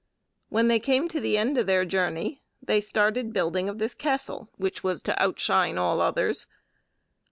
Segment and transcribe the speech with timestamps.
[0.49, 4.49] When they came to the end of their journey, they started building of this castle
[4.57, 6.47] which was to outshine all others.